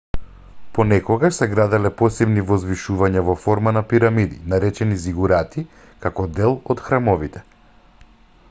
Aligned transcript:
понекогаш 0.75 1.35
се 1.41 1.47
граделе 1.51 1.91
посебни 1.99 2.45
возвишувања 2.51 3.23
во 3.27 3.35
форма 3.43 3.73
на 3.77 3.83
пирамиди 3.91 4.41
наречени 4.55 4.97
зигурати 5.05 5.65
како 6.07 6.27
дел 6.41 6.57
од 6.77 6.83
храмовите 6.89 7.49